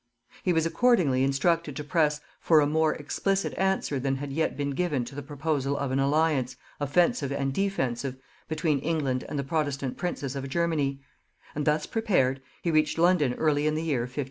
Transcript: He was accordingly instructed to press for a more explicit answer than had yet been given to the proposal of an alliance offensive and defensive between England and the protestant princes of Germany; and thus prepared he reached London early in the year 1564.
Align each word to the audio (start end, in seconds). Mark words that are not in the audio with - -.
He 0.41 0.51
was 0.51 0.65
accordingly 0.65 1.23
instructed 1.23 1.75
to 1.75 1.83
press 1.83 2.21
for 2.39 2.59
a 2.59 2.65
more 2.65 2.95
explicit 2.95 3.53
answer 3.55 3.99
than 3.99 4.15
had 4.15 4.33
yet 4.33 4.57
been 4.57 4.71
given 4.71 5.05
to 5.05 5.13
the 5.13 5.21
proposal 5.21 5.77
of 5.77 5.91
an 5.91 5.99
alliance 5.99 6.55
offensive 6.79 7.31
and 7.31 7.53
defensive 7.53 8.15
between 8.47 8.79
England 8.79 9.23
and 9.29 9.37
the 9.37 9.43
protestant 9.43 9.97
princes 9.97 10.35
of 10.35 10.49
Germany; 10.49 11.01
and 11.53 11.65
thus 11.67 11.85
prepared 11.85 12.41
he 12.63 12.71
reached 12.71 12.97
London 12.97 13.35
early 13.35 13.67
in 13.67 13.75
the 13.75 13.83
year 13.83 14.05
1564. 14.09 14.19